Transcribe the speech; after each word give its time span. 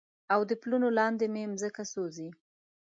او 0.33 0.41
د 0.49 0.51
پلونو 0.61 0.87
لاندې 0.99 1.25
مې 1.33 1.43
مځکه 1.51 1.83
سوزي 1.93 2.29